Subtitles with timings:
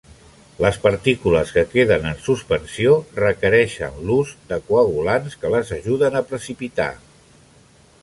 [0.63, 6.93] Les partícules que queden en suspensió requereixen l'ús de coagulants que les ajuden a precipitar.